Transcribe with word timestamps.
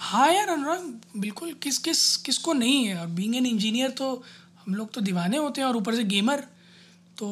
हाँ 0.00 0.30
यार 0.32 0.48
अनुराग 0.48 1.20
बिल्कुल 1.20 1.52
किस 1.62 1.78
किस 1.78 2.16
किसको 2.16 2.52
नहीं 2.52 2.84
है? 2.84 2.96
और 2.98 3.06
बीइंग 3.08 3.34
एन 3.36 3.46
इंजीनियर 3.46 3.90
तो 3.90 4.06
हम 4.58 4.74
लोग 4.74 4.92
तो 4.92 5.00
दीवाने 5.00 5.36
होते 5.36 5.60
हैं 5.60 5.68
और 5.68 5.76
ऊपर 5.76 5.94
से 5.94 6.04
गेमर 6.04 6.40
तो 7.18 7.28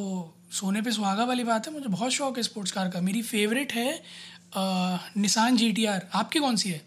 सोने 0.53 0.83
पे 0.83 0.93
सुहागा 0.93 1.25
वाली 1.25 1.45
बात 1.45 1.67
है 1.67 1.73
मुझे 1.73 1.89
बहुत 1.89 2.12
शौक 2.12 2.37
है 2.37 2.43
स्पोर्ट्स 2.43 2.73
कार 2.73 2.89
का। 2.91 3.01
मेरी 3.01 3.23
फेवरेट 3.23 3.73
है 3.73 4.03
निशान 5.17 5.57
जी 5.57 5.71
टी 5.73 5.85
आर 5.87 6.07
आपकी 6.15 6.39
कौन 6.39 6.57
सी 6.57 6.71
है? 6.71 6.81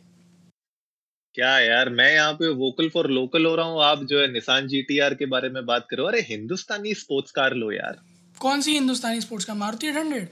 क्या 1.35 1.57
यार 1.59 1.89
मैं 1.91 2.13
यहाँ 2.13 2.33
पे 2.33 2.47
वोकल 2.53 2.89
फॉर 2.89 3.09
लोकल 3.09 3.45
हो 3.45 3.55
रहा 3.55 3.65
हूँ। 3.65 3.83
आप 3.83 4.03
जो 4.03 4.21
है 4.21 4.31
निशान 4.31 4.67
जीटीआर 4.67 5.13
के 5.15 5.25
बारे 5.25 5.49
में 5.49 5.65
बात 5.65 5.87
करो। 5.91 6.05
अरे 6.05 6.21
हिंदुस्तानी 6.29 6.93
स्पोर्ट्स 6.95 7.31
कार 7.31 7.53
लो 7.55 7.71
यार। 7.71 7.99
कौन 8.37 8.61
सी 8.61 8.73
Hindustani 8.73 9.21
sports 9.21 9.45
car 9.45 9.55
Maruti 9.57 9.87
eight 9.87 9.97
hundred? 9.97 10.29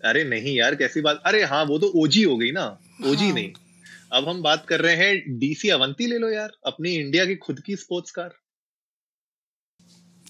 अरे 0.00 0.24
नहीं 0.26 0.56
यार 0.56 0.74
कैसी 0.74 1.00
बात? 1.00 1.22
अरे 1.26 1.42
हाँ 1.46 1.64
वो 1.64 1.78
तो 1.78 1.92
ओजी 1.96 2.22
हो 2.22 2.36
गई 2.36 2.50
ना। 2.52 2.64
ओजी 3.06 3.24
हाँ। 3.24 3.34
नहीं। 3.34 3.52
अब 4.12 4.28
हम 4.28 4.42
बात 4.42 4.66
कर 4.66 4.80
रहे 4.80 4.94
हैं 4.96 5.38
डीसी 5.38 5.68
अवंती 5.68 6.06
ले 6.06 6.18
लो 6.18 6.28
यार 6.30 6.52
अपनी 6.66 6.94
इंडिया 6.94 7.24
की 7.26 7.36
खुद 7.36 7.60
की 7.60 7.76
स्पोर्ट्स 7.76 8.10
कार 8.10 8.34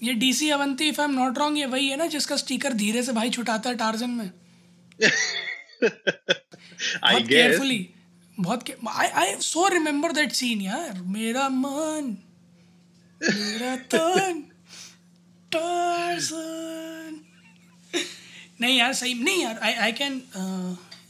ये 0.03 0.13
DC 0.13 0.49
Avanti 0.49 0.87
if 0.89 1.01
I 1.01 1.05
am 1.05 1.13
not 1.13 1.37
wrong 1.37 1.57
ये 1.57 1.65
वही 1.65 1.87
है 1.89 1.97
ना 1.97 2.05
जिसका 2.05 2.35
स्टिकर 2.35 2.73
धीरे 2.73 3.03
से 3.03 3.11
भाई 3.11 3.29
छुटाता 3.29 3.69
है 3.69 3.75
टार्जन 3.77 4.09
में। 4.09 4.31
आई 7.03 7.23
केयरफुली 7.23 7.89
बहुत 8.39 8.69
I 8.89 9.07
I 9.07 9.35
so 9.41 9.67
remember 9.67 10.11
that 10.11 10.31
scene 10.31 10.61
यार। 10.61 11.01
मेरा 11.07 11.49
मन 11.49 12.17
मेरा 13.21 13.75
तन 13.75 14.41
टार्जन 15.51 17.19
नहीं 18.61 18.77
यार 18.79 18.93
सही 18.93 19.13
नहीं 19.13 19.43
यार 19.43 19.57
I 19.57 19.73
I 19.73 19.91
can 19.91 20.21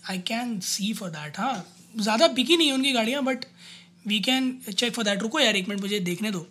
I 0.10 0.20
can 0.20 0.60
see 0.60 0.94
for 0.94 1.10
that 1.10 1.40
हाँ। 1.40 1.56
ज़्यादा 1.96 2.28
बिकी 2.28 2.58
नहीं 2.58 2.68
है 2.68 2.74
उनकी 2.74 2.92
गाड़ियाँ 2.92 3.24
but 3.24 3.46
we 4.08 4.20
can 4.20 4.52
check 4.70 4.94
for 4.94 5.06
that 5.06 5.22
रुको 5.22 5.40
यार 5.40 5.56
एक 5.56 5.70
मिनट 5.70 5.82
मुझे 5.82 6.00
देखने 6.00 6.32
दो। 6.32 6.48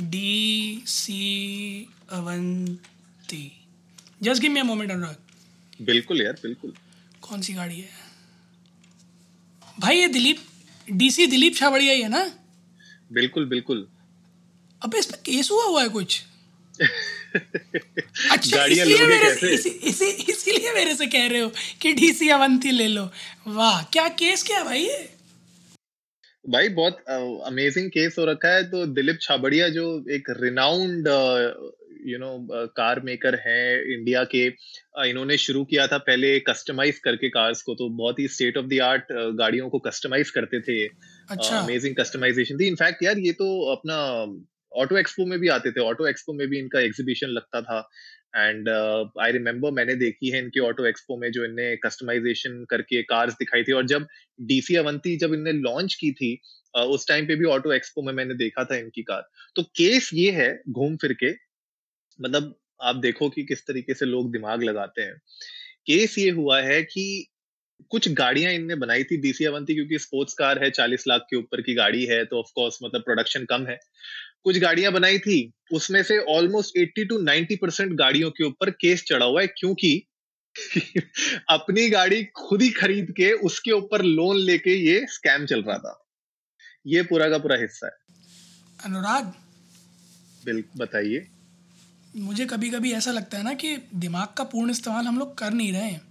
D 0.00 0.82
C 0.86 1.88
Avanti. 2.10 3.50
Just 4.22 4.42
give 4.42 4.52
me 4.52 4.60
a 4.60 4.64
moment 4.64 4.90
Anurag. 4.90 5.84
बिल्कुल 5.84 6.22
यार 6.22 6.38
बिल्कुल। 6.42 6.72
कौन 7.22 7.40
सी 7.40 7.52
गाड़ी 7.54 7.80
है? 7.80 7.88
भाई 9.80 10.00
ये 10.00 10.08
दिलीप 10.08 10.38
डीसी 10.88 11.26
दिलीप 11.26 11.56
छाबड़िया 11.56 11.92
ही 11.92 12.00
है 12.02 12.08
ना? 12.08 12.24
बिल्कुल 13.12 13.46
बिल्कुल। 13.46 13.86
अबे 14.82 14.98
इस 14.98 15.06
पे 15.06 15.16
केस 15.24 15.50
हुआ 15.50 15.64
हुआ 15.64 15.82
है 15.82 15.88
कुछ? 15.88 16.22
अच्छा 18.32 18.64
इसलिए 18.64 19.06
मेरे 19.06 19.18
कैसे? 19.24 19.50
इसी, 19.54 19.68
इसी, 19.68 20.06
इसीलिए 20.32 20.72
मेरे 20.74 20.94
से 20.94 21.06
कह 21.06 21.26
रहे 21.26 21.40
हो 21.40 21.50
कि 21.82 21.92
डीसी 21.92 22.28
अवंती 22.28 22.70
ले 22.70 22.86
लो। 22.88 23.08
वाह 23.48 23.82
क्या 23.82 24.08
केस 24.08 24.42
क्या 24.42 24.62
भाई 24.64 24.82
ये? 24.82 25.08
भाई 26.44 26.68
बहुत 26.68 27.02
अमेजिंग 27.46 27.90
केस 27.90 28.14
हो 28.18 28.24
रखा 28.24 28.48
है। 28.48 28.62
तो 28.70 28.84
दिलीप 28.86 29.18
छाबड़िया 29.22 29.68
जो 29.68 29.84
एक 30.10 30.30
renowned 30.40 31.08
you 32.06 32.18
know 32.18 32.30
car 32.76 33.00
maker 33.00 33.34
है 33.46 33.60
इंडिया 33.94 34.22
के 34.24 34.46
अ, 34.48 35.04
इन्होंने 35.04 35.36
शुरू 35.38 35.64
किया 35.64 35.86
था 35.86 35.98
पहले 35.98 36.38
कस्टमाइज 36.40 36.98
करके 36.98 37.28
कार्स 37.28 37.62
को। 37.62 37.74
तो 37.74 37.88
बहुत 37.88 38.18
ही 38.18 38.28
स्टेट 38.28 38.56
ऑफ़ 38.56 38.66
द 38.66 38.80
आर्ट 38.82 39.12
गाड़ियों 39.38 39.68
को 39.68 39.78
कस्टमाइज 39.78 40.30
करते 40.30 40.60
थे। 40.60 40.84
अच्छा। 41.30 41.58
अमेजिंग 41.58 41.96
कस्टमाइजेशन 41.96 42.58
थी। 42.58 42.66
इनफैक्ट 42.68 43.02
यार 43.02 43.18
ये 43.18 43.32
तो 43.32 43.48
अपना 43.72 43.98
ऑटो 44.72 44.98
एक्सपो 44.98 45.26
में 45.26 45.38
भी 45.40 45.48
आते 45.50 45.70
थे। 45.72 45.80
ऑटो 45.82 46.06
एक्सपो 46.08 46.32
में 46.34 46.46
भी 46.48 46.58
इनका 46.58 46.80
एग्जीबिशन 46.80 47.28
लगता 47.30 47.60
था। 47.62 47.78
एंड 48.36 48.68
आई 49.20 49.32
रिमेम्बर 49.32 49.70
मैंने 49.72 49.94
देखी 49.96 50.30
है 50.30 50.38
इनके 50.38 50.60
ऑटो 50.60 50.86
एक्सपो 50.86 51.16
में 51.18 51.30
जो 51.32 51.44
इनने 51.44 51.74
कस्टमाइजेशन 51.84 52.64
करके 52.70 53.02
कार्स 53.04 53.34
दिखाई 53.34 53.62
थी। 53.64 53.72
और 53.72 53.86
जब 53.86 54.06
डीसी 54.38 54.76
अवंती 54.76 55.16
जब 55.18 55.34
इनने 55.34 55.52
लॉन्च 55.54 55.94
की 55.94 56.12
थी 56.12 56.34
अ, 56.74 56.80
उस 56.82 57.06
टाइम 57.08 57.26
पे 57.26 57.36
भी 57.36 57.44
ऑटो 57.48 57.72
एक्सपो 57.72 58.02
में 58.02 58.12
मैंने 58.14 58.34
देखा 58.36 58.64
था 58.64 58.76
इनकी 58.76 59.02
कार 59.04 59.22
तो 59.56 59.62
केस 59.76 60.10
ये 60.14 60.30
है 60.32 60.50
घूम 60.70 60.96
फिर 60.96 61.12
के 61.22 61.30
मतलब 62.18 62.54
आप 62.82 62.96
देखो 62.98 63.28
कि 63.30 63.44
किस 63.44 63.66
तरीके 63.66 63.94
से 63.94 64.06
लोग 64.06 64.32
दिमाग 64.32 64.62
लगाते 64.64 65.02
हैं। 65.02 65.14
केस 65.86 66.18
ये 66.18 66.30
हुआ 66.32 66.60
है 66.62 66.82
कि 66.84 67.04
कुछ 67.90 68.08
गाड़ियाँ 68.14 68.52
इनने 68.52 68.74
बनाई 68.76 69.04
थी 69.04 69.16
डीसी 69.18 69.44
अवंती 69.44 69.74
क्योंकि 69.74 69.98
स्पोर्ट्स 69.98 70.34
कार 70.34 70.62
है 70.64 70.70
चालीस 70.72 71.04
लाख 71.08 71.22
के 71.30 71.36
ऊपर 71.36 71.60
की 71.62 71.74
गाड़ी 71.74 72.04
है 72.06 72.24
तो 72.26 72.38
ऑफ़ 72.40 72.52
कोर्स 72.54 72.78
मतलब 72.84 73.02
प्रोडक्शन 73.02 73.44
कम 73.46 73.66
है। 73.66 73.78
कुछ 74.44 74.58
गाड़ियाँ 74.58 74.92
बनाई 74.92 75.18
थी 75.18 75.52
उसमें 75.72 76.02
से 76.02 76.18
ऑलमोस्ट 76.18 76.78
80 76.78 77.08
टू 77.08 77.18
90 77.24 77.56
परसेंट 77.62 77.92
गाड़ियों 77.92 78.30
के 78.30 78.44
ऊपर 78.44 78.70
केस 78.70 79.04
चढ़ा 79.04 79.26
हुआ 79.26 79.40
है 79.40 79.46
क्योंकि 79.46 80.04
अपनी 81.50 81.88
गाड़ी 81.88 82.24
खुद 82.24 82.62
ही 82.62 82.70
खरीद 82.70 83.10
के 83.10 83.32
उसके 83.32 83.70
ऊपर 83.70 84.02
लोन 84.02 84.36
लेके 84.36 84.70
ये 84.70 85.06
स्कैम 85.08 85.46
चल 85.46 85.62
रहा 85.62 85.78
था। 85.78 86.06
ये 86.86 87.02
पूरा 87.02 87.30
का 87.30 87.38
पूरा 87.38 87.56
हिस्सा 87.56 87.86
है। 87.86 87.92
अनुराग? 88.84 89.24
बिल्कुल 90.44 90.86
बताइए। 90.86 91.28
मुझे 92.16 92.46
कभी 92.46 92.70
कभी 92.70 92.92
ऐसा 92.92 93.10
लगता 93.12 93.38
है 93.38 93.44
ना 93.44 93.54
कि 93.54 93.76
दिमाग 93.94 94.28
का 94.38 94.44
पूर्ण 94.44 94.70
इस्तेमाल 94.70 95.04
हम 95.04 95.18
लोग 95.18 95.38
कर 95.38 95.50
नहीं 95.50 95.72
रहे 95.72 95.88
हैं। 95.90 96.02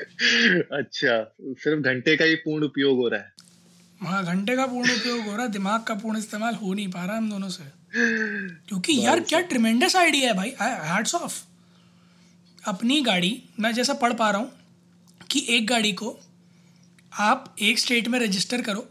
अच्छा 0.72 1.36
सिर्फ़ 1.42 1.80
घंटे 1.80 2.16
का 2.16 2.24
ही 2.24 2.34
पूर्ण 2.34 2.64
उपयोग 2.64 2.96
हो 2.98 3.08
रहा 3.08 3.20
है। 3.20 3.39
हाँ 4.00 4.24
घंटे 4.24 4.56
का 4.56 4.66
पूर्ण 4.66 4.90
उपयोग 4.90 5.20
हो 5.20 5.32
रहा 5.36 5.42
है 5.42 5.50
दिमाग 5.52 5.82
का 5.84 5.94
पूर्ण 5.94 6.18
इस्तेमाल 6.18 6.54
हो 6.54 6.72
नहीं 6.74 6.88
पा 6.90 7.04
रहा 7.04 7.16
हम 7.16 7.30
दोनों 7.30 7.48
से। 7.48 7.64
क्योंकि 8.68 8.98
यार 9.04 9.20
क्या 9.20 9.40
ट्रिमेंडस 9.50 9.96
आइडिया 9.96 10.28
है 10.28 10.36
भाई 10.36 10.52
हैट्स 10.60 11.14
ऑफ़ 11.14 11.40
अपनी 12.68 13.00
गाड़ी 13.00 13.32
मैं 13.60 13.72
जैसा 13.74 13.94
पढ़ 13.94 14.12
पा 14.12 14.30
रहा 14.30 14.40
हूँ 14.40 14.52
कि 15.30 15.44
एक 15.48 15.66
गाड़ी 15.66 15.92
को 15.92 16.18
आप 17.12 17.54
एक 17.62 17.78
स्टेट 17.78 18.08
में 18.08 18.18
रजिस्टर 18.20 18.62
करो 18.62 18.86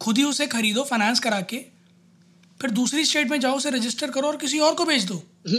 खुद 0.00 0.18
ही 0.18 0.24
उसे 0.24 0.46
खरीदो 0.46 0.82
फाइनेंस 0.84 1.20
करा 1.20 1.40
के 1.40 1.58
फिर 2.60 2.70
दूसरी 2.70 3.04
स्टेट 3.04 3.30
में 3.30 3.38
जाओ 3.40 3.56
उसे 3.56 3.70
रजिस्टर 3.70 4.10
करो 4.10 4.28
और 4.28 4.36
किसी 4.36 4.58
और 4.58 4.74
को 4.74 4.84
भेज 4.84 5.04
दो। 5.04 5.14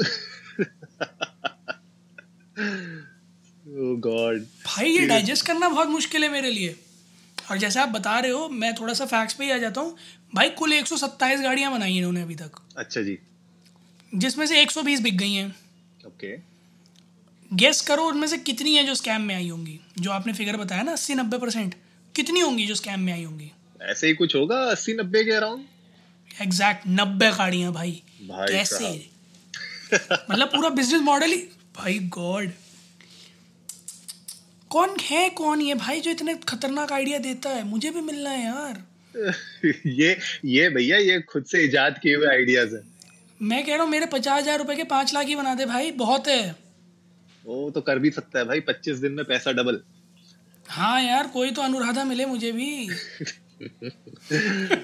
ओह 3.66 3.96
गॉड 4.00 4.42
भाई 4.66 4.90
ये 4.90 5.06
डाइजेस्ट 5.08 5.46
करना 5.46 5.70
बहुत 5.70 5.88
मुश्किल 5.88 6.24
है 6.24 6.30
मेरे 6.30 6.52
लिए। 6.52 6.76
और 7.54 7.60
जैसे 7.60 7.80
आप 7.80 7.90
बता 7.90 8.20
रहे 8.20 8.32
हो 8.32 8.48
मैं 8.50 8.74
थोड़ा 8.76 8.94
सा 8.94 9.06
फैक्ट्स 9.06 9.34
पे 9.34 9.46
ही 9.46 9.52
आ 9.52 9.58
जाता 9.58 9.82
हूँ। 9.82 9.98
भाई 10.36 10.50
कुल 10.50 10.74
127 10.74 11.42
गाड़ियाँ 11.42 11.72
बनाई 11.72 11.92
हैं 11.92 11.98
इन्होंने 11.98 12.22
अभी 12.22 12.36
तक। 12.36 12.52
अच्छा 12.78 13.02
जी। 13.02 13.18
जिसमें 14.16 14.46
से 14.46 14.62
120 14.62 15.02
बिक 15.02 15.18
गई 15.18 15.34
हैं। 15.34 15.48
ओके। 16.08 16.32
गेस 17.52 17.82
करो 17.82 18.04
उनमें 18.04 18.28
से 18.28 18.38
कितनी 18.38 18.76
है 18.76 18.84
जो 18.84 18.96
स्कैम 18.96 19.22
में 19.22 19.36
आई 19.36 19.50
होंगी। 19.50 19.80
जो 20.00 20.12
आपने 20.12 20.34
फिगर 20.34 20.58
बताया 20.58 20.84
ना 20.84 20.92
अस्सी 20.92 21.16
नब्बे 21.16 21.38
परसेंट। 21.38 21.76
कितनी 22.16 22.40
होंगी 22.40 22.66
जो 22.68 22.76
स्कैम 22.76 23.00
में 23.00 23.14
आई 23.14 23.24
होंगी? 23.24 23.52
ऐसे 23.82 24.08
ही 24.08 24.14
कुछ 24.14 24.36
होगा 24.36 24.64
अस्सी 24.72 24.94
नब्बे 24.94 25.24
के 25.24 25.32
अराउंड 25.32 26.42
एग्जैक्ट 26.42 26.88
नब्बे 26.88 27.32
गाड़ियाँ 27.32 27.74
भाई। 27.74 28.02
भाई 28.28 28.48
कैसे? 28.48 28.92
मतलब 29.94 30.48
पूरा 30.48 30.70
बिज़नेस 30.70 31.02
मॉडल 31.02 31.32
ही? 31.32 31.42
भाई 31.78 32.00
गॉड 32.00 32.52
कौन 34.74 34.96
है 35.02 35.30
कौन 35.32 35.62
ये 35.62 35.74
भाई 35.76 36.02
जो 36.02 36.12
इतने 36.12 36.34
खतरनाक 36.50 36.92
आइडिया 36.92 37.18
देता 37.20 37.50
है? 37.50 37.64
मुझे 37.64 37.90
भी 37.90 38.02
मिलना 38.02 38.30
है 38.30 38.46
यार। 38.46 38.84
ये 39.88 40.18
ये 40.48 40.70
भैया 40.70 40.98
ये 41.00 41.20
खुद 41.30 41.46
से 41.46 41.64
इजाद 41.64 42.00
किए 42.04 42.16
हुए 42.16 42.28
आइडियाज़ 42.28 42.76
हैं। 42.76 42.82
मैं 43.42 43.64
कह 43.66 43.74
रहा 43.74 43.84
हूँ 43.84 43.92
मेरे 43.92 44.06
पचास 44.08 44.42
हज़ार 44.42 44.58
रुपए 44.60 44.76
के 44.76 44.84
पाँच 44.92 45.14
लाख 45.14 45.26
ही 45.28 45.36
बना 45.36 45.54
दे 45.56 45.66
भाई 45.66 45.92
बहुत 46.00 46.28
है। 46.28 46.56
वो 47.46 47.70
तो 47.72 47.82
कर 47.82 48.00
भी 48.00 48.10
सकता 48.12 48.40
है 48.40 48.46
भाई 48.46 48.60
पच्चीस 48.70 48.98
दिन 48.98 49.12
में 49.12 49.24
पैसा 49.26 49.52
डबल। 49.52 49.80
हाँ 50.66 51.02
यार 51.02 51.28
कोई 51.28 51.52
तो 51.52 51.62
अनुराधा 51.62 52.04
मिले 52.04 52.26
मुझे 52.26 52.52
भी। 52.52 52.90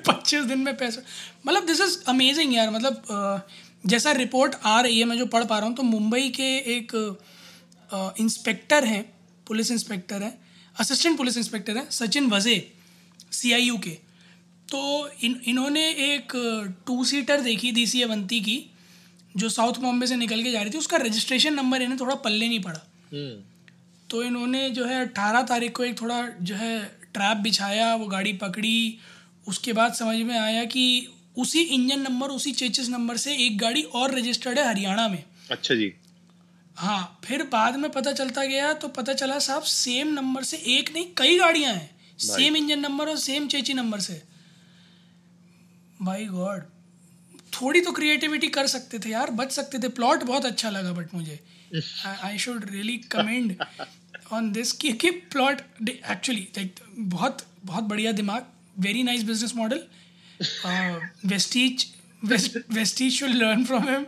पच्चीस 0.08 0.44
दिन 0.46 0.60
में 0.60 0.75
पैसा। 0.78 1.02
मतलब 1.48 1.66
दिस 1.66 1.81
इज़ 1.81 1.98
अमेजिंग 2.10 2.54
यार 2.56 2.69
मतलब 2.69 3.48
जैसा 3.86 4.12
रिपोर्ट 4.13 4.56
आ 4.66 4.80
रही 4.81 5.00
है 5.00 5.06
मैं 5.06 5.18
जो 5.18 5.25
पढ़ 5.28 5.44
पा 5.46 5.58
रहा 5.58 5.68
हूँ 5.68 5.75
तो 5.75 5.84
मुंबई 5.86 6.30
के 6.36 6.56
एक 6.75 6.96
इंस्पेक्टर 8.19 8.84
हैं। 8.86 9.06
पुलिस 9.50 9.72
इंस्पेक्टर 9.72 10.24
हैं 10.24 10.34
असिस्टेंट 10.80 11.18
पुलिस 11.18 11.38
इंस्पेक्टर 11.38 11.78
हैं 11.78 11.90
सचिन 11.92 12.30
वजे 12.30 12.57
सी 13.31 13.78
के। 13.78 13.98
तो 14.69 14.80
इन 15.24 15.40
इन्होंने 15.46 15.88
एक 15.90 16.34
टू 16.88 17.06
सीटर 17.06 17.42
देखी 17.42 17.72
थी 17.74 17.88
सी 17.88 18.01
अवंती 18.01 18.40
की 18.40 18.57
जो 19.38 19.50
साउथ 19.50 19.74
बॉम्बे 19.74 20.07
से 20.07 20.16
निकल 20.16 20.44
के 20.44 20.51
जा 20.51 20.62
रही 20.62 20.72
थी। 20.74 20.78
उसका 20.78 20.98
रजिस्ट्रेशन 20.98 21.54
नंबर 21.54 21.81
इन्हें 21.81 22.00
थोड़ा 22.00 22.16
पल्ले 22.16 22.48
नहीं 22.48 22.60
पड़ा। 22.60 22.80
हम्म। 23.13 23.42
तो 24.10 24.24
इन्होंने 24.24 24.69
जो 24.69 24.86
है 24.86 25.01
अट्ठारह 25.01 25.42
तारीख 25.42 25.72
को 25.72 25.84
एक 25.84 26.01
थोड़ा 26.01 26.22
जो 26.42 26.56
है 26.56 26.74
ट्रैप 27.13 27.38
बिछाया 27.38 27.96
वो 27.96 28.07
गाड़ी 28.07 28.34
पकड़ी। 28.34 28.98
उसके 29.48 29.74
बाद 29.74 29.94
समझ 29.94 30.18
में 30.18 30.38
आया 30.40 30.63
कि 30.66 30.86
उसी 31.38 31.62
इंजन 31.62 32.01
नंबर 32.01 32.28
उसी 32.28 32.51
चेचिस 32.51 32.90
नंबर 32.90 33.18
से 33.18 33.36
एक 33.38 33.57
गाड़ी 33.57 33.81
और 33.81 34.16
रजिस्टर्ड 34.16 34.60
है 34.60 34.68
हरियाणा 34.68 35.07
में। 35.07 35.24
अच्छा 35.51 35.75
जी। 35.75 35.94
हाँ 36.80 37.20
फिर 37.24 37.44
बाद 37.44 37.76
में 37.76 37.90
पता 37.92 38.12
चलता 38.12 38.44
गया 38.46 38.74
तो 38.74 38.88
पता 38.88 39.14
चला 39.14 39.38
साहब 39.40 39.64
सेम 39.64 40.14
नंबर 40.14 40.44
से 40.44 40.58
एक 40.70 40.92
नहीं 40.94 41.06
कई 41.18 41.38
गाड़ियाँ 41.38 41.74
हैं। 41.74 41.90
सेम 42.20 42.56
इंजन 42.56 42.80
नंबर 42.80 43.10
और 43.10 43.18
सेम 43.20 43.48
चेची 43.48 43.74
नंबर 43.74 44.00
से। 44.00 44.22
भाई 46.02 46.26
गॉड 46.26 46.64
थोड़ी 47.54 47.81
तो 47.81 47.92
क्रिएटिविटी 47.92 48.48
कर 48.50 48.68
सकते 48.68 49.00
थे 49.00 49.10
यार 49.10 49.31
बच 49.31 49.52
सकते 49.52 49.80
थे। 49.80 49.88
प्लॉट 49.90 50.24
बहुत 50.24 50.46
अच्छा 50.46 50.70
लगा 50.70 50.92
बट 50.94 51.14
मुझे। 51.14 51.40
I 52.24 52.38
should 52.38 52.70
really 52.72 52.98
commend 53.12 53.56
on 54.34 54.52
this 54.52 54.72
कि 54.74 54.92
कि 54.94 55.12
प्लॉट 55.12 55.62
एक्चुअली 55.90 56.48
लाइक 56.58 56.80
बहुत 56.98 57.46
बहुत 57.66 57.84
बढ़िया 57.84 58.12
दिमाग। 58.14 58.46
Very 58.80 59.04
nice 59.04 59.24
business 59.24 59.56
model 59.56 59.84
Vestige 61.25 61.88
Vestige 62.24 63.14
should 63.14 63.30
learn 63.32 63.66
from 63.66 63.90
him 63.90 64.06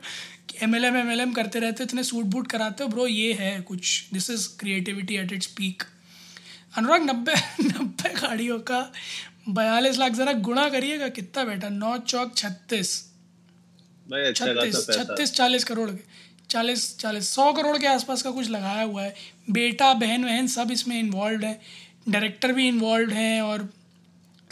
M 0.64 0.76
L 0.76 0.86
M 0.86 0.96
M 0.98 1.10
L 1.12 1.20
M 1.20 1.34
करते 1.34 1.60
रहते 1.60 1.84
हो 1.84 1.88
इतने 1.88 2.04
सूट 2.04 2.26
बूट 2.26 2.48
कराते 2.48 2.84
हो 2.84 2.90
ब्रो 2.90 3.08
ये 3.08 3.34
है 3.34 3.62
कुछ। 3.62 4.10
This 4.14 4.30
is 4.30 4.48
creativity 4.60 5.16
at 5.16 5.34
its 5.34 5.46
peak 5.46 5.84
Anurag 6.78 7.04
नब्बे 7.04 7.34
नब्बे 7.64 8.10
गाड़ियों 8.10 8.60
का 8.60 8.92
बयालीस 9.50 9.98
लाख 9.98 10.12
जरा 10.12 10.34
गुणा 10.34 10.70
करिएगा 10.70 11.08
कितना 11.10 11.44
बेटा? 11.44 11.70
नौ 11.70 11.98
चौक 11.98 12.36
छत्तीस। 12.38 13.12
अच्छा 14.12 14.46
छत्तीस 14.46 14.88
छत्तीस 14.90 15.34
चालीस 15.34 15.64
करोड़ 15.64 15.90
के 15.90 16.04
चालीस 16.50 16.98
चालीस 16.98 17.30
सौ 17.30 17.52
करोड़ 17.54 17.78
के 17.78 17.88
आसपास 17.88 18.22
का 18.22 18.32
कुछ 18.32 18.50
लगाया 18.50 18.84
हुआ 18.84 19.04
है। 19.04 19.16
बेटा 19.50 19.94
बहन 19.94 20.26
वहन 20.26 20.48
सब 20.48 20.72
इसमें 20.72 21.00
इन्वॉल्व 21.00 21.46
हैं। 21.46 21.62
डायरेक्टर 22.10 22.52
भी 22.52 22.68
इन्वॉल्व 22.68 23.10
हैं 23.10 23.42
और 23.42 23.74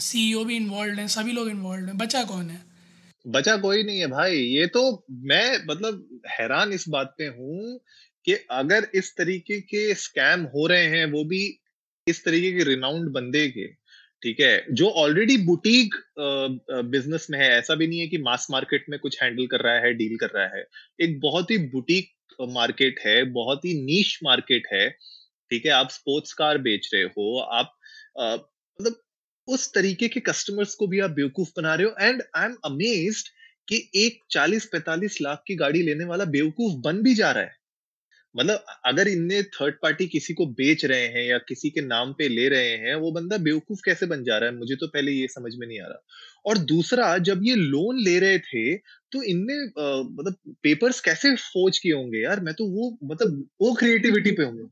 सीईओ 0.00 0.44
भी 0.44 0.56
इन्वॉल्व 0.56 0.98
हैं 0.98 1.08
सभी 1.08 1.32
लोग 1.32 1.48
इन्वॉल्व 1.48 1.86
हैं। 1.86 1.98
बचा 1.98 2.22
कौन 2.24 2.50
है? 2.50 2.69
बचा 3.24 3.56
कोई 3.56 3.82
नहीं 3.82 3.98
है 4.00 4.06
भाई। 4.06 4.36
ये 4.36 4.66
तो 4.66 4.82
मैं 5.24 5.58
मतलब 5.66 6.20
हैरान 6.30 6.72
इस 6.72 6.84
बात 6.88 7.14
पे 7.18 7.26
हूँ 7.28 7.78
कि 8.26 8.34
अगर 8.50 8.86
इस 8.94 9.14
तरीके 9.16 9.60
के 9.62 9.94
स्कैम 9.96 10.42
हो 10.54 10.66
रहे 10.66 10.86
हैं, 10.88 11.04
वो 11.06 11.24
भी 11.24 11.42
इस 12.06 12.24
तरीके 12.24 12.52
के 12.52 12.64
रिनाउंड 12.64 13.10
बंदे 13.12 13.46
के, 13.48 13.66
ठीक 14.22 14.40
है? 14.40 14.64
जो 14.72 14.88
ऑलरेडी 15.02 15.36
बुटीक 15.44 15.94
बिज़नेस 16.86 17.26
में 17.30 17.38
है। 17.38 17.50
ऐसा 17.50 17.74
भी 17.74 17.86
नहीं 17.86 18.00
है 18.00 18.06
कि 18.08 18.18
मास 18.20 18.46
मार्केट 18.50 18.84
में 18.90 18.98
कुछ 18.98 19.22
हैंडल 19.22 19.46
कर 19.46 19.60
रहा 19.60 19.78
है 19.78 19.92
डील 19.94 20.16
कर 20.16 20.30
रहा 20.34 20.56
है। 20.56 20.64
एक 21.00 21.18
बहुत 21.20 21.50
ही 21.50 21.58
बुटीक 21.68 22.10
मार्केट 22.50 23.00
है, 23.00 23.22
बहुत 23.32 23.64
ही 23.64 23.74
नीच 23.84 24.18
मार्केट 24.24 24.66
है, 24.72 24.88
ठीक 25.50 25.66
है? 25.66 25.72
आप 25.72 25.90
स्पोर्ट्स 25.90 26.32
कार 26.32 26.58
बेच 26.60 26.90
रहे 26.94 27.02
हो, 27.04 27.38
आप 27.38 27.76
मतलब 28.18 29.00
उस 29.50 29.70
तरीके 29.74 30.08
के 30.08 30.20
कस्टमर्स 30.22 30.74
को 30.74 30.86
भी 30.86 31.00
आप 31.00 31.10
बेवकूफ़ 31.12 31.50
बना 31.56 31.74
रहे 31.74 31.86
हो। 31.86 31.94
एंड 32.00 32.22
आई 32.36 32.46
एम 32.46 32.56
अमेज्ड 32.64 33.28
कि 33.68 33.76
एक 33.96 34.18
40-45 34.30 35.18
लाख 35.22 35.42
की 35.46 35.54
गाड़ी 35.56 35.82
लेने 35.82 36.04
वाला 36.04 36.24
बेवकूफ़ 36.30 36.80
बन 36.84 37.02
भी 37.02 37.14
जा 37.14 37.30
रहा 37.32 37.44
है। 37.44 37.58
मतलब 38.34 38.64
अगर 38.86 39.08
इनने 39.08 39.42
थर्ड 39.44 39.74
पार्टी 39.82 40.06
किसी 40.08 40.34
को 40.34 40.46
बेच 40.54 40.84
रहे 40.84 41.06
हैं 41.08 41.24
या 41.24 41.38
किसी 41.48 41.70
के 41.70 41.80
नाम 41.82 42.12
पे 42.12 42.28
ले 42.28 42.48
रहे 42.48 42.70
हैं, 42.78 42.94
वो 42.96 43.10
बंदा 43.12 43.36
बेवकूफ़ 43.40 43.80
कैसे 43.84 44.06
बन 44.06 44.24
जा 44.24 44.38
रहा 44.38 44.50
है? 44.50 44.56
मुझे 44.56 44.76
तो 44.76 44.86
पहले 44.88 45.12
ये 45.12 45.26
समझ 45.28 45.52
में 45.56 45.66
नहीं 45.66 45.80
आ 45.80 45.86
रहा। 45.86 46.02
और 46.46 46.58
दूसरा, 46.66 47.16
जब 47.20 47.40
ये 47.44 47.54
लोन 47.56 48.00
ले 48.00 48.18
रहे 48.20 48.38
थे 48.40 48.76
तो 49.12 49.22
इनने 49.24 49.54
मतलब 49.66 50.54
पेपर्स 50.62 51.00
कैसे 51.00 51.34
फोज 51.36 51.78
किए 51.78 51.92
होंगे 51.92 52.22
यार? 52.22 52.40
मैं 52.40 52.54
तो 52.54 52.66
वो 52.70 52.96
मतलब 53.04 53.48
वो 53.62 53.74
क्रिएटिविटी 53.74 54.30
पे 54.32 54.42
होंगे। 54.44 54.64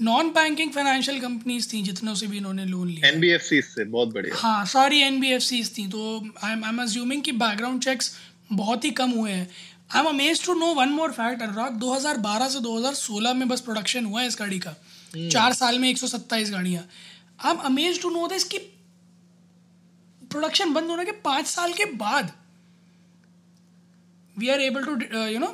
नॉन 0.00 0.28
बैंकिंग 0.30 0.70
फाइनेंशियल 0.72 1.20
कंपनीज़ 1.20 1.72
थी 1.72 1.82
जितनों 1.82 2.14
से 2.14 2.26
भी 2.26 2.36
इन्होंने 2.36 2.64
लोन 2.64 2.88
लिया। 2.88 3.08
एनबीएफसी 3.08 3.60
से 3.62 3.84
बहुत 3.86 4.08
बढ़िया। 4.08 4.36
हाँ 4.38 4.64
सारी 4.66 5.00
एन 5.00 5.20
थी 5.78 5.86
तो 5.88 6.02
I 6.44 6.52
am 6.52 6.64
I 6.64 6.70
am 6.70 6.82
assuming 6.82 7.22
कि 7.22 7.32
बैकग्राउंड 7.32 7.82
चेक्स 7.84 8.14
बहुत 8.52 8.84
ही 8.84 8.90
कम 8.90 9.10
हुए 9.10 9.30
हैं। 9.30 9.48
I 9.90 10.00
am 10.00 10.08
amaze 10.08 10.44
to 10.44 10.54
know 10.54 10.66
one 10.74 10.88
more 10.88 11.12
fact 11.12 11.42
Anurag 11.42 11.78
2012 11.80 12.48
से 12.48 12.60
2016 12.60 13.34
में 13.34 13.48
बस 13.48 13.60
प्रोडक्शन 13.60 14.04
हुआ 14.04 14.20
है 14.20 14.26
इस 14.26 14.36
गाड़ी 14.38 14.58
का। 14.58 14.74
Hmm. 14.74 15.30
चार 15.32 15.52
साल 15.52 15.78
में 15.78 15.88
127 15.90 16.50
गाड़ियाँ। 16.50 16.82
I 17.40 17.52
am 17.52 17.58
amaze 17.66 18.02
to 18.02 18.10
know 18.10 18.26
this 18.28 18.44
कि 18.44 18.58
प्रोडक्शन 20.22 20.72
बंद 20.72 20.90
होने 20.90 21.04
के 21.04 21.12
पाँच 21.24 21.46
साल 21.46 21.72
के 21.72 21.84
बाद 21.96 22.32
we 24.36 24.48
are 24.48 24.60
able 24.60 24.84
to 24.84 24.92
you 25.26 25.38
know 25.38 25.48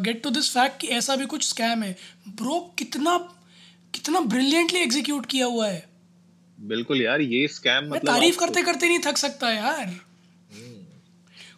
get 0.00 0.22
to 0.22 0.30
this 0.30 0.50
fact 0.50 0.80
कि 0.80 0.86
ऐसा 0.98 1.16
भी 1.16 1.26
कुछ 1.26 1.48
स्कैम 1.48 1.82
है। 1.82 1.96
ब्रो 2.28 2.58
कितना 2.78 3.16
कितना 3.94 4.20
ब्रिलियंटली 4.34 4.80
एग्जीक्यूट 4.80 5.26
किया 5.26 5.46
हुआ 5.46 5.68
है। 5.68 5.82
बिल्कुल 6.58 7.02
यार 7.02 7.20
ये 7.20 7.46
स्कैम 7.48 7.84
मतलब 7.84 8.06
तारीफ़ 8.06 8.38
करते 8.38 8.62
करते 8.62 8.88
नहीं 8.88 8.98
थक 9.06 9.16
सकता 9.16 9.50
यार। 9.52 9.98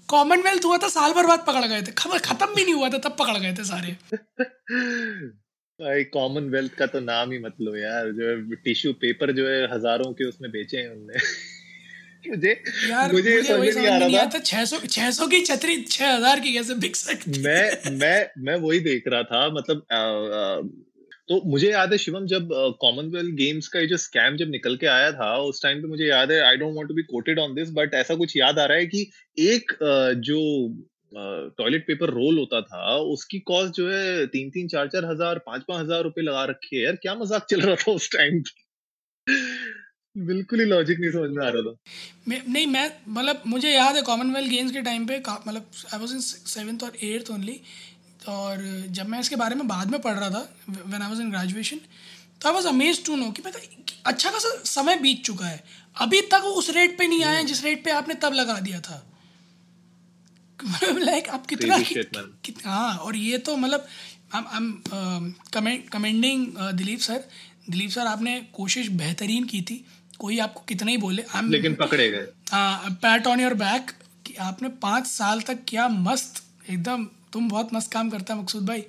कॉमनवेल्थ 0.08 0.64
हुआ 0.64 0.76
था 0.78 0.88
साल 0.88 1.12
भर 1.12 1.26
बाद 1.26 1.44
पकड़ 1.46 1.64
गए 1.64 1.82
थे। 1.82 1.92
खबर 1.98 2.18
खत्म 2.18 2.54
भी 2.54 2.64
नहीं 2.64 2.74
हुआ 2.74 2.88
था 2.88 2.98
तब 2.98 3.16
पकड़ 3.18 3.36
गए 3.38 3.52
थे 3.52 3.64
सारे। 3.64 3.92
भाई 5.80 6.04
कॉमनवेल्थ 6.14 6.74
का 6.74 6.86
तो 6.86 7.00
नाम 7.00 7.30
ही 7.32 7.38
मत 7.38 7.54
लो 7.60 7.76
यार 7.76 8.10
जो 8.12 8.28
है 8.28 8.56
टिश्यू 8.64 8.92
पेपर 9.00 9.32
जो 9.32 9.48
है 9.48 9.62
हज़ारों 9.74 10.12
के 10.12 10.24
उसमें 10.24 10.50
बेचे 10.50 10.76
हैं 10.76 10.90
उनने। 10.90 11.24
मुझे 12.28 12.50
यार 12.88 13.12
मुझे 13.12 13.30
मुझे 13.30 13.72
समझ 13.72 13.76
नहीं 13.76 14.16
आ 14.16 14.20
रहा 14.20 14.26
था। 14.34 14.38
छह 14.40 14.64
सौ 14.64 14.78
छह 14.90 15.10
सौ 15.10 15.26
की 15.26 15.40
छतरी 15.40 15.76
छह 15.84 16.12
हज़ार 16.14 16.40
की 16.40 16.52
कैसे 16.52 16.74
बिक 16.84 16.96
सकती 16.96 17.40
मैं 17.42 17.90
मैं 17.98 18.16
मैं 18.44 18.56
वही 18.66 18.78
देख 18.80 19.08
रहा 19.08 19.22
था 19.22 19.48
मतलब 19.50 19.82
अ, 19.90 19.94
अ, 19.94 20.68
तो 21.32 21.40
मुझे 21.50 21.70
याद 21.70 21.92
है 21.92 21.98
शिवम 21.98 22.26
जब 22.26 22.48
कॉमनवेल्थ 22.80 23.34
गेम्स 23.36 23.68
का 23.68 23.80
ये 23.80 23.86
जो 23.86 23.96
स्कैम 23.96 24.36
जब 24.36 24.50
निकल 24.50 24.76
के 24.76 24.86
आया 24.94 25.10
था 25.12 25.36
उस 25.42 25.62
टाइम 25.62 25.82
पे 25.82 25.88
मुझे 25.88 26.06
याद 26.06 26.32
है 26.32 26.40
I 26.44 26.56
don't 26.56 26.74
want 26.76 26.88
to 26.88 26.94
be 26.94 27.02
quoted 27.10 27.38
on 27.38 27.54
this 27.54 27.70
but 27.74 27.94
ऐसा 27.94 28.14
कुछ 28.14 28.36
याद 28.36 28.58
आ 28.58 28.64
रहा 28.64 28.78
है 28.78 28.86
कि 28.86 29.00
एक 29.38 29.72
अ, 29.72 30.12
जो 30.20 30.40
टॉयलेट 31.58 31.86
पेपर 31.86 32.10
रोल 32.10 32.38
होता 32.38 32.60
था 32.62 32.94
उसकी 33.14 33.38
कॉस्ट 33.46 33.74
जो 33.74 33.88
है 33.90 34.26
तीन 34.26 34.50
तीन 34.50 34.68
चार 34.68 34.88
चार 34.88 35.04
हज़ार 35.04 35.38
पाँच 35.46 35.62
पाँच 35.68 35.80
हज़ार 35.80 36.02
रुपए 36.02 36.22
लगा 36.22 36.44
रखी 36.44 36.76
है 36.76 36.82
यार। 36.84 36.96
क्या 36.96 37.14
मज़ाक 37.14 37.46
चल 37.50 37.60
रहा 37.60 37.74
था 37.76 37.92
उस 37.92 38.10
टाइम 38.12 38.42
बिल्कुल 40.16 40.60
ही 40.60 40.64
लॉजिक 40.66 41.00
नहीं 41.00 41.10
समझ 41.10 41.30
में 41.30 41.44
आ 41.46 41.48
रहा 41.48 41.62
था। 41.62 41.74
मैं 42.28 42.40
नहीं 42.48 42.66
मैं 42.66 42.90
मतलब 43.08 43.42
मुझे 43.46 43.70
याद 43.70 43.96
है 43.96 44.02
कॉमनवेल्थ 44.02 44.50
गेम्स 44.50 44.72
के 44.72 44.82
टाइम 44.82 45.06
पे 45.06 45.18
मतलब 45.18 45.70
आई 45.94 46.00
वाज 46.00 46.12
इन 46.12 46.20
सेवन्थ 46.20 46.82
और 46.84 46.96
एट्थ 47.04 47.30
ओनली 47.30 47.60
और 48.28 48.64
जब 48.88 49.08
मैं 49.08 49.20
इसके 49.20 49.36
बारे 49.36 49.54
में 49.54 49.66
बाद 49.68 49.90
में 49.90 50.00
पढ़ 50.00 50.14
रहा 50.14 50.30
था 50.30 50.48
when 50.68 51.02
I 51.02 51.08
was 51.08 51.20
in 51.20 51.30
graduation 51.30 51.80
तो 52.40 52.48
I 52.48 52.54
was 52.54 52.66
amaze 52.66 53.04
to 53.06 53.16
know 53.16 53.30
कि 53.30 53.42
मतलब 53.46 53.62
अच्छा 54.06 54.30
खासा 54.30 54.48
समय 54.64 54.96
बीत 54.96 55.22
चुका 55.24 55.46
है। 55.46 55.62
अभी 55.96 56.20
तक 56.22 56.40
वो 56.44 56.50
उस 56.52 56.70
रेट 56.70 56.98
पे 56.98 57.06
नहीं 57.08 57.24
आया 57.24 57.42
जिस 57.42 57.62
रेट 57.64 57.84
पे 57.84 57.90
आपने 57.90 58.14
तब 58.14 58.32
लगा 58.34 58.58
दिया 58.60 58.80
था। 58.80 59.02
लाइक 60.82 61.28
आप 61.28 61.46
कितना 61.46 61.76
हाँ 62.64 62.96
और 62.96 63.16
ये 63.16 63.38
तो 63.38 63.56
मतलब 63.56 63.86
I 64.34 64.56
am 64.56 64.82
commending 65.92 66.46
Dilip 66.74 67.00
sir 67.00 67.24
Dilip 67.70 67.90
sir 67.90 68.06
आपने 68.06 68.40
कोशिश 68.52 68.88
बेहतरीन 69.00 69.44
की 69.44 69.60
थी। 69.62 69.84
कोई 70.18 70.38
आपको 70.38 70.60
कितना 70.68 70.90
ही 70.90 70.96
बोले 70.96 71.22
एम 71.36 71.50
लेकिन 71.50 71.74
पकड़े 71.74 72.08
गए। 72.10 72.26
पैट 72.52 73.26
ऑन 73.26 73.40
योर 73.40 73.54
बैक 73.54 73.90
कि 74.26 74.34
आपने 74.40 74.68
पाँच 74.82 75.06
साल 75.06 75.40
तक 75.40 75.58
क्या 75.68 75.88
मस्त 75.88 76.42
एकदम 76.70 77.06
तुम 77.32 77.48
बहुत 77.48 77.74
मस्त 77.74 77.92
काम 77.92 78.10
करता 78.10 78.34
है 78.34 78.40
मकसूद 78.40 78.66
भाई। 78.66 78.84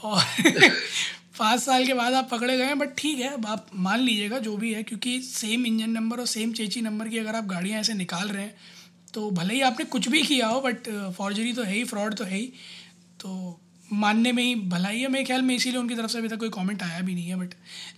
और 0.00 0.22
पाँच 1.38 1.60
साल 1.60 1.86
के 1.86 1.94
बाद 1.94 2.14
आप 2.14 2.28
पकड़े 2.30 2.56
गए 2.56 2.64
हैं 2.64 2.78
बट 2.78 2.94
ठीक 2.98 3.18
है 3.18 3.32
अब 3.34 3.46
आप 3.46 3.66
मान 3.74 4.00
लीजिएगा 4.00 4.38
जो 4.38 4.56
भी 4.56 4.72
है 4.74 4.82
क्योंकि 4.82 5.20
सेम 5.22 5.66
इंजन 5.66 5.90
नंबर 5.90 6.20
और 6.20 6.26
सेम 6.26 6.52
चेची 6.52 6.80
नंबर 6.80 7.08
की 7.08 7.18
अगर 7.18 7.36
आप 7.36 7.46
गाड़ियाँ 7.46 7.80
ऐसे 7.80 7.94
निकाल 7.94 8.28
रहे 8.28 8.42
हैं 8.42 8.54
तो 9.14 9.30
भले 9.30 9.54
ही 9.54 9.60
आपने 9.62 9.84
कुछ 9.86 10.08
भी 10.08 10.22
किया 10.22 10.46
हो 10.46 10.60
बट 10.60 10.88
फॉर्जरी 11.16 11.52
तो 11.52 11.62
है 11.62 11.74
ही 11.74 11.84
फ्रॉड 11.84 12.14
तो 12.14 12.24
है 12.24 12.36
ही। 12.36 12.46
तो 13.20 13.60
मानने 13.88 14.32
में 14.32 14.42
ही 14.42 14.54
भलाई 14.68 14.98
है 14.98 15.08
मेरे 15.08 15.24
ख्याल 15.24 15.42
में 15.42 15.54
इसीलिए 15.54 15.78
उनकी 15.80 15.94
तरफ़ 15.94 16.10
से 16.10 16.18
अभी 16.18 16.28
तक 16.28 16.38
कोई 16.38 16.48
कमेंट 16.50 16.82
आया 16.82 17.00
भी 17.00 17.14
नहीं 17.14 17.26
है 17.26 17.36
but 17.36 17.54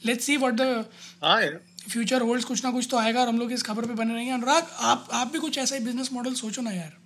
let's 0.06 0.25
see 0.25 0.37
what 0.37 0.54
the 0.54 1.61
future 1.88 2.23
holds 2.23 2.44
कुछ 2.44 2.64
ना 2.64 2.70
कुछ 2.70 2.88
तो 2.90 2.96
आएगा 2.99 3.20
और 3.20 3.28
हम 3.28 3.38
लोग 3.38 3.52
इस 3.52 3.62
खबर 3.62 3.87
पे 3.87 3.94
बने 3.94 4.14
रहेंगे 4.14 4.32
अनुराग 4.32 4.70
आप 4.82 5.08
आप 5.12 5.32
भी 5.32 5.38
कुछ 5.38 5.58
ऐसा 5.58 5.76
ही 5.76 5.85
बिज़नेस 5.85 6.12
मॉडल 6.12 6.35
सोचो 6.35 6.62
ना 6.62 6.70
यार। 6.70 6.96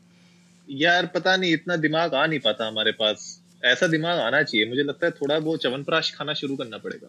यार 0.70 1.06
पता 1.06 1.36
नहीं, 1.36 1.52
इतना 1.52 1.76
दिमाग 1.76 2.14
आ 2.14 2.26
नहीं 2.26 2.40
पाता 2.40 2.66
हमारे 2.66 2.92
पास। 2.92 3.42
ऐसा 3.64 3.86
दिमाग 3.86 4.18
आना 4.18 4.42
चाहिए। 4.42 4.68
मुझे 4.68 4.82
लगता 4.82 5.06
है 5.06 5.12
थोड़ा 5.12 5.38
वो 5.38 5.56
चवनप्राश 5.56 6.14
खाना 6.14 6.34
शुरू 6.34 6.56
करना 6.56 6.78
पड़ेगा। 6.78 7.08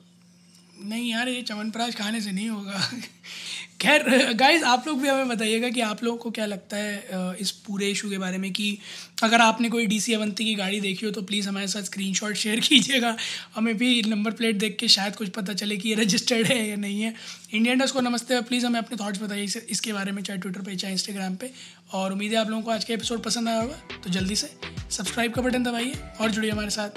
नहीं 0.84 1.12
यार, 1.12 1.30
ये 1.30 1.42
च्यवनप्राश 1.42 1.96
खाने 1.96 2.22
से 2.22 2.32
नहीं 2.32 2.50
होगा। 2.50 2.92
खैर 3.82 4.34
गाइज़ 4.34 4.64
आप 4.64 4.88
लोग 4.88 5.02
भी 5.02 5.08
हमें 5.08 5.28
बताइएगा 5.28 5.70
कि 5.70 5.82
आप 5.82 6.04
लोगों 6.04 6.18
को 6.18 6.32
क्या 6.32 6.46
लगता 6.46 6.78
है 6.78 7.08
इस 7.40 7.52
पूरे 7.52 7.90
इशू 7.90 8.10
के 8.10 8.18
बारे 8.18 8.38
में 8.38 8.52
कि 8.54 8.78
अगर 9.24 9.42
आपने 9.42 9.70
कोई 9.70 9.86
डी 9.86 10.00
सी 10.00 10.14
अवंती 10.14 10.46
की 10.46 10.56
गाड़ी 10.56 10.82
देखी 10.82 11.06
हो 11.06 11.12
तो 11.12 11.22
प्लीज़ 11.22 11.50
हमारे 11.50 11.68
साथ 11.68 11.82
स्क्रीनशॉट 11.82 12.34
शेयर 12.34 12.60
कीजिएगा। 12.68 13.16
हमें 13.56 13.78
भी 13.78 14.02
नंबर 14.04 14.32
प्लेट 14.32 14.56
देख 14.56 14.78
के 14.80 14.88
शायद 14.88 15.16
कुछ 15.16 15.30
पता 15.30 15.54
चले 15.54 15.78
कि 15.78 15.90
ये 15.90 15.96
रजिस्टर्ड 15.96 16.48
है 16.48 16.70
या 16.70 16.76
नहीं 16.76 17.02
है। 17.02 17.14
इंडियन 17.54 17.80
डस्ट 17.80 17.94
को 17.94 18.02
नमस्ते 18.02 18.42
प्लीज़ 18.42 18.66
हमें 18.66 18.80
अपने 18.80 18.98
थाट्स 18.98 19.22
बताइए 19.22 19.44
इस- 19.44 19.64
इसके 19.70 19.94
बारे 19.94 20.12
में, 20.12 20.24
चाहे 20.24 20.40
ट्विटर 20.40 20.62
पर 20.62 20.76
चाहे 20.76 20.94
इंस्टाग्राम 20.94 21.36
पर 21.36 21.50
और 21.94 22.12
उम्मीद 22.12 22.32
है 22.32 22.38
आप 22.38 22.50
लोगों 22.50 22.64
को 22.64 22.72
आज 22.72 22.84
का 22.84 22.94
एपिसोड 22.94 23.24
पसंद 23.24 23.50
आया 23.50 23.62
होगा 23.62 23.98
तो 24.04 24.10
जल्दी 24.10 24.36
से 24.36 24.52
सब्सक्राइब 24.92 25.34
का 25.34 25.42
बटन 25.42 25.64
दबाइए 25.64 25.94
और 26.22 26.32
जुड़िए 26.32 26.52
हमारे 26.52 26.70
साथ 26.70 26.90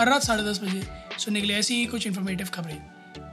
हर 0.00 0.08
रात 0.08 0.24
साढ़े 0.24 0.44
दस 0.44 0.60
बजे 0.62 0.82
सुनने 1.18 1.40
के 1.40 1.46
लिए 1.46 1.56
ऐसी 1.56 1.74
ही 1.74 1.86
कुछ 1.86 2.06
इन्फॉर्मेटिव 2.06 2.46
खबरें। 2.46 2.95